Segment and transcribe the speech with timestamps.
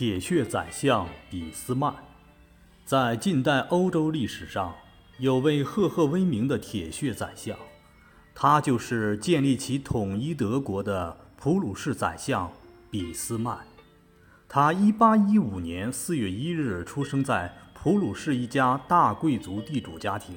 [0.00, 1.92] 铁血宰相俾斯麦，
[2.86, 4.74] 在近代欧洲历史上，
[5.18, 7.54] 有位赫赫威名的铁血宰相，
[8.34, 12.50] 他就是建立起统一德国的普鲁士宰相
[12.90, 13.58] 俾斯麦。
[14.48, 20.34] 他1815年4月1日出生在普鲁士一家大贵族地主家庭。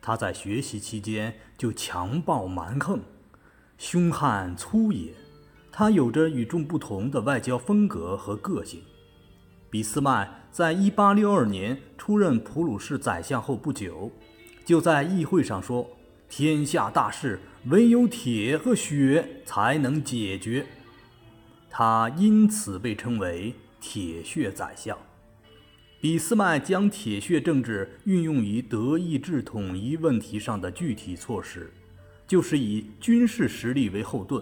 [0.00, 3.00] 他在学习期间就强暴蛮横，
[3.76, 5.12] 凶悍粗野。
[5.76, 8.80] 他有着与众不同的外交风格和个性。
[9.68, 14.12] 俾斯麦在1862年出任普鲁士宰相后不久，
[14.64, 15.90] 就在议会上说
[16.30, 17.40] ：“天下大事，
[17.70, 20.64] 唯有铁和血才能解决。”
[21.68, 24.96] 他因此被称为“铁血宰相”。
[26.00, 31.72] 俾斯麦将铁血政治运用于德意志统一问题上的具体措施，
[32.28, 34.40] 就是以军事实力为后盾。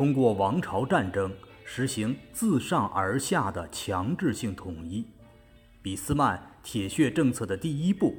[0.00, 1.30] 通过王朝战争
[1.62, 5.04] 实行自上而下的强制性统一。
[5.82, 8.16] 俾斯麦铁血政策的第一步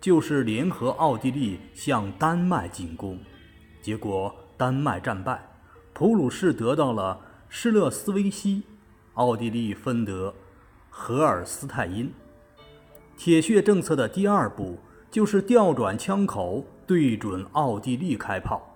[0.00, 3.18] 就是联合奥地利向丹麦进攻，
[3.82, 5.44] 结果丹麦战败，
[5.92, 8.62] 普鲁士得到了施勒斯维希，
[9.14, 10.32] 奥地利分得
[10.88, 12.14] 荷尔斯泰因。
[13.16, 14.78] 铁血政策的第二步
[15.10, 18.73] 就是调转枪口对准奥地利开炮。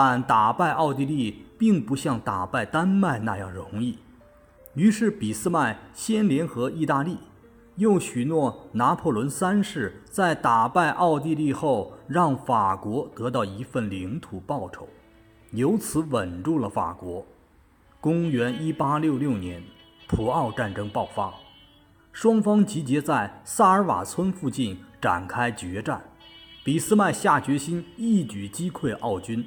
[0.00, 3.98] 但打败奥地利并不像打败丹麦那样容易，
[4.74, 7.18] 于是俾斯麦先联合意大利，
[7.74, 14.86] 又许诺拿破仑三世在打败奥地利后让法国得到一份领土报酬，
[15.50, 17.26] 由此稳住了法国。
[18.00, 19.60] 公元1866年，
[20.06, 21.34] 普奥战争爆发，
[22.12, 26.00] 双方集结在萨尔瓦村附近展开决战，
[26.62, 29.44] 俾斯麦下决心一举击溃奥军。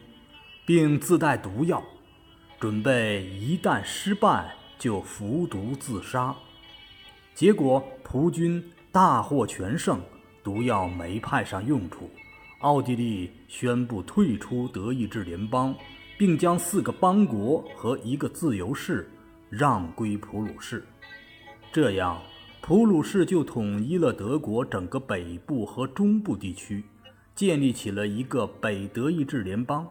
[0.66, 1.84] 并自带毒药，
[2.60, 6.36] 准备一旦失败就服毒自杀。
[7.34, 10.00] 结果葡军大获全胜，
[10.44, 12.10] 毒药没派上用处，
[12.60, 15.74] 奥地利宣布退出德意志联邦，
[16.18, 19.10] 并将四个邦国和一个自由市
[19.50, 20.86] 让归普鲁士。
[21.72, 22.22] 这样，
[22.62, 26.84] 普鲁士就统一了德国整个北部和中部地区，
[27.34, 29.88] 建立起了一个北德意志联邦。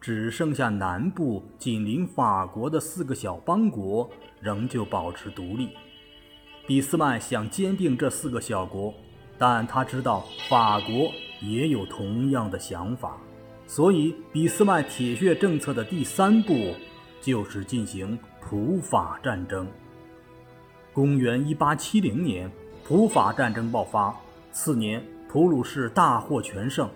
[0.00, 4.08] 只剩下南部紧邻法国的四个小邦国
[4.40, 5.70] 仍旧保持独立。
[6.66, 8.94] 俾斯麦想兼并这四个小国，
[9.36, 11.12] 但他知道法国
[11.42, 13.18] 也有同样的想法，
[13.66, 16.72] 所以俾斯麦铁血政策的第三步
[17.20, 19.66] 就是进行普法战争。
[20.92, 22.50] 公元1870年，
[22.84, 24.14] 普法战争爆发，
[24.52, 26.88] 次年普鲁士大获全胜。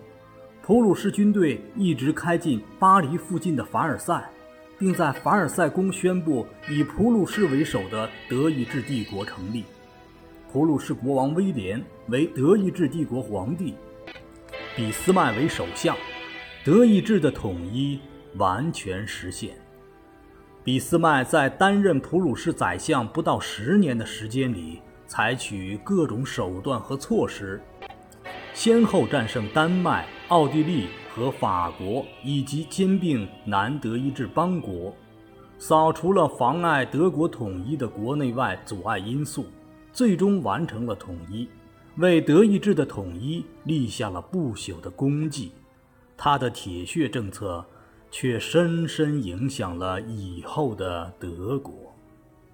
[0.67, 4.31] 普鲁士军队一直开进巴黎附近的凡尔赛，
[4.79, 9.65] 并在凡尔赛宫宣布以普鲁士为首的德意志帝国成立。
[10.51, 13.75] 普鲁士国王威廉为德意志帝国皇帝，
[14.75, 15.95] 俾斯麦为首相，
[16.65, 18.01] 德意志的统一
[18.39, 19.51] 完全实现。
[20.65, 27.61] 俾斯麦在担任普鲁士宰相不到十年的时间里，采取各种手段和措施。
[28.55, 34.95] 先后战胜丹麦、奥地利和法国，以及兼并南德意志邦国，
[35.59, 39.47] 扫除了妨碍德国统一的国内外阻碍因素，
[39.93, 41.49] 最终完成了统一，
[41.97, 45.51] 为德意志的统一立下了不朽的功绩。
[46.17, 47.67] 他的铁血政策
[48.09, 51.94] 却深深影响了以后的德国。